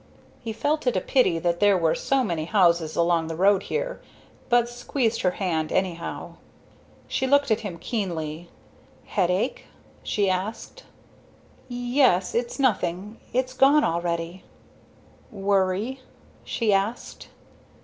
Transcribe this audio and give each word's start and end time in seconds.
He 0.41 0.51
felt 0.51 0.87
it 0.87 0.97
a 0.97 0.99
pity 0.99 1.37
that 1.37 1.59
there 1.59 1.77
were 1.77 1.93
so 1.93 2.23
many 2.23 2.45
houses 2.45 2.95
along 2.95 3.27
the 3.27 3.35
road 3.35 3.61
here, 3.61 4.01
but 4.49 4.67
squeezed 4.67 5.21
her 5.21 5.29
hand, 5.37 5.71
anyhow. 5.71 6.37
She 7.07 7.27
looked 7.27 7.51
at 7.51 7.59
him 7.59 7.77
keenly. 7.77 8.49
"Headache?" 9.05 9.65
she 10.01 10.27
asked. 10.27 10.85
"Yes; 11.67 12.33
it's 12.33 12.57
nothing; 12.57 13.17
it's 13.31 13.53
gone 13.53 13.83
already." 13.83 14.43
"Worry?" 15.29 16.01
she 16.43 16.73
asked. 16.73 17.27